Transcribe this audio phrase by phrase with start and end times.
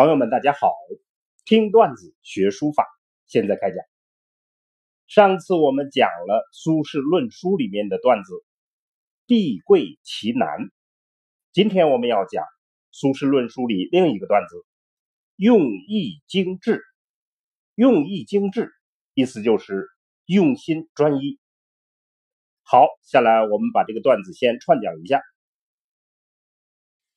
[0.00, 0.72] 朋友们，大家好！
[1.44, 2.86] 听段子学书法，
[3.26, 3.84] 现在开讲。
[5.06, 8.32] 上次我们讲了苏轼论书里面的段子
[9.28, 10.70] “必贵其难”，
[11.52, 12.46] 今天我们要讲
[12.90, 14.64] 苏轼论书里另一个段子
[15.36, 16.82] “用意精致”。
[17.76, 18.72] 用意精致，
[19.12, 19.86] 意思就是
[20.24, 21.38] 用心专一。
[22.62, 25.20] 好，下来我们把这个段子先串讲一下。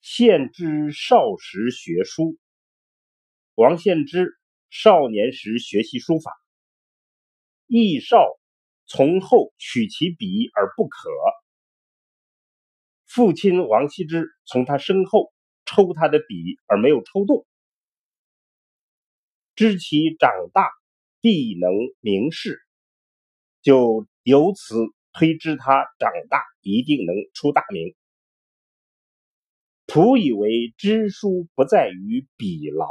[0.01, 2.37] 献之少时学书。
[3.55, 4.35] 王献之
[4.71, 6.31] 少年时学习书法，
[7.67, 8.25] 益少
[8.87, 11.11] 从后取其笔而不可。
[13.05, 15.31] 父亲王羲之从他身后
[15.65, 17.45] 抽他的笔而没有抽动，
[19.55, 20.71] 知其长大
[21.21, 22.59] 必能名士，
[23.61, 24.77] 就由此
[25.11, 27.95] 推知他长大一定能出大名。
[29.85, 32.87] 仆以为知书不在于笔劳。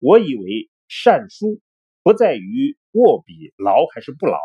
[0.00, 1.60] 我以为善书
[2.02, 4.38] 不在于握笔牢还是不牢，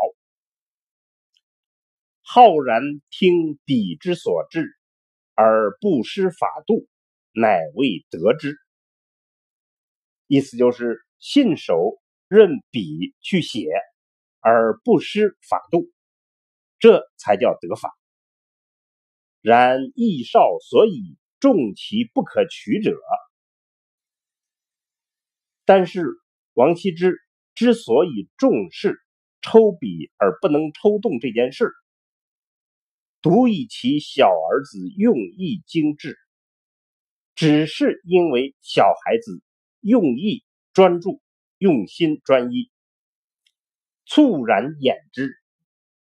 [2.21, 4.77] 浩然听笔之所至，
[5.33, 6.87] 而不失法度，
[7.31, 8.57] 乃为得之。
[10.27, 13.69] 意思就是信手任笔去写，
[14.41, 15.89] 而不失法度，
[16.79, 17.97] 这才叫得法。
[19.41, 22.99] 然易少所以重其不可取者。
[25.65, 26.05] 但是
[26.53, 27.17] 王羲之
[27.55, 29.01] 之所以重视
[29.41, 31.71] 抽笔而不能抽动这件事，
[33.21, 36.17] 独以其小儿子用意精致，
[37.33, 39.41] 只是因为小孩子
[39.79, 41.19] 用意专注、
[41.57, 42.69] 用心专一，
[44.05, 45.35] 猝然掩之，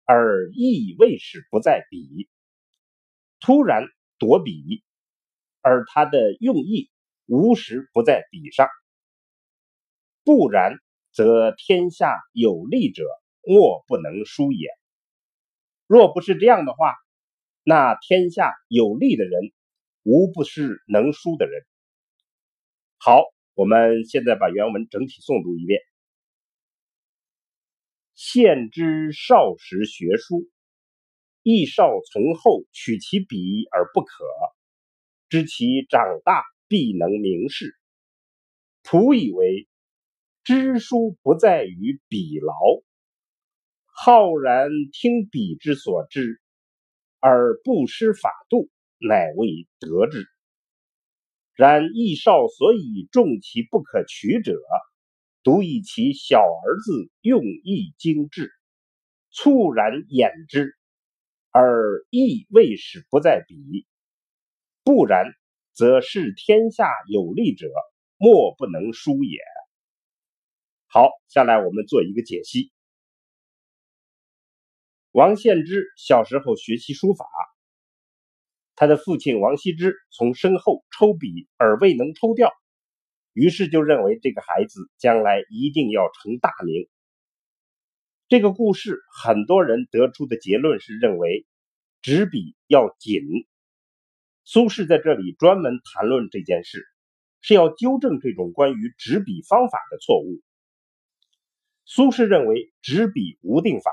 [0.07, 2.29] 而意未始不在笔，
[3.39, 3.85] 突然
[4.19, 4.83] 夺笔，
[5.61, 6.91] 而他的用意
[7.27, 8.67] 无时不在笔上。
[10.25, 10.79] 不然，
[11.11, 13.05] 则天下有利者
[13.43, 14.69] 莫不能书也。
[15.87, 16.95] 若不是这样的话，
[17.65, 19.53] 那天下有利的人
[20.05, 21.65] 无不是能书的人。
[22.99, 23.25] 好，
[23.55, 25.81] 我们现在把原文整体诵读一遍。
[28.15, 30.49] 献之少时学书，
[31.43, 34.25] 亦少从后取其笔而不可，
[35.29, 37.75] 知其长大必能明事。
[38.85, 39.69] 仆以为。
[40.45, 42.53] 知书不在于笔劳，
[43.85, 46.41] 浩然听笔之所知，
[47.21, 50.27] 而不失法度，乃为得之。
[51.55, 54.59] 然易少所以重其不可取者，
[55.45, 58.51] 独以其小儿子用意精致，
[59.31, 60.77] 猝然掩之，
[61.53, 63.87] 而意未始不在笔。
[64.83, 65.25] 不然，
[65.73, 67.69] 则视天下有利者，
[68.17, 69.39] 莫不能书也。
[70.95, 72.71] 好，下来我们做一个解析。
[75.11, 77.25] 王献之小时候学习书法，
[78.75, 82.53] 他的父亲王羲之从身后抽笔而未能抽掉，
[83.33, 86.87] 于是就认为这个孩子将来一定要成大名。
[88.29, 91.47] 这个故事很多人得出的结论是认为
[92.03, 93.23] 执笔要紧。
[94.45, 96.85] 苏轼在这里专门谈论这件事，
[97.41, 100.43] 是要纠正这种关于执笔方法的错误。
[101.95, 103.93] 苏轼认为执笔无定法，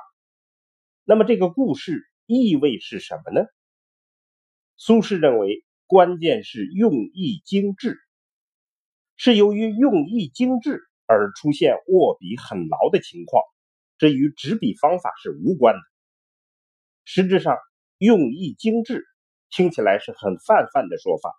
[1.04, 3.46] 那么这个故事意味是什么呢？
[4.78, 7.98] 苏轼认为关键是用意精致，
[9.18, 13.44] 是由于用意精致而出现握笔很牢的情况，
[13.98, 15.82] 这与执笔方法是无关的。
[17.04, 17.58] 实质上，
[17.98, 19.04] 用意精致
[19.50, 21.34] 听起来是很泛泛的说法，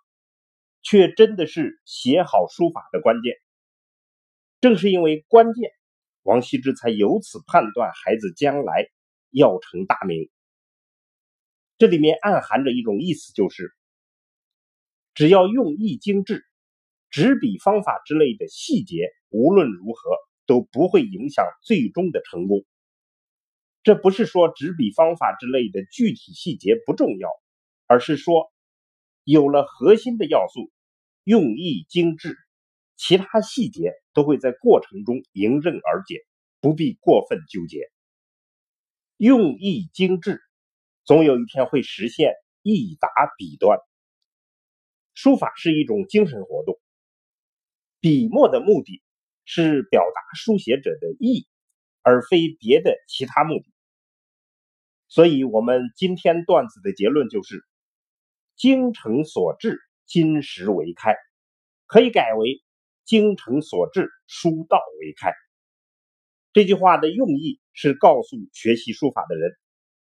[0.83, 3.33] 却真的是写好书法的关键。
[4.59, 5.71] 正是因为关键。
[6.23, 8.87] 王羲之才由此判断孩子将来
[9.31, 10.29] 要成大名。
[11.77, 13.73] 这里面暗含着一种意思，就是
[15.13, 16.45] 只要用意精致，
[17.09, 22.63] 执笔方法之类的细节无论如何都不会影响最终的成功。
[23.83, 27.29] 这不是说执笔方法之类的具体细节不重要，
[27.87, 28.53] 而是说
[29.23, 30.71] 有了核心的要素，
[31.23, 32.37] 用意精致。
[33.01, 36.19] 其他细节都会在过程中迎刃而解，
[36.59, 37.89] 不必过分纠结。
[39.17, 40.39] 用意精致，
[41.03, 43.09] 总有一天会实现一达
[43.39, 43.79] 笔端。
[45.15, 46.79] 书法是一种精神活动，
[47.99, 49.01] 笔墨的目的
[49.45, 51.47] 是表达书写者的意，
[52.03, 53.65] 而非别的其他目的。
[55.07, 57.65] 所以，我们今天段子的结论就是：
[58.55, 61.15] 精诚所至，金石为开。
[61.87, 62.63] 可以改为
[63.11, 65.33] “精诚所至，书道为开”。
[66.53, 69.51] 这句话的用意是告诉学习书法的人，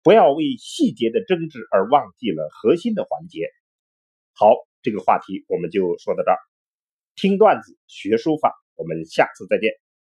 [0.03, 3.49] 不要为细节的争执而忘记了核心的环节。
[4.35, 4.53] 好，
[4.83, 6.37] 这个话题我们就说到这儿。
[7.15, 9.82] 听段子学书法，我们下次再见。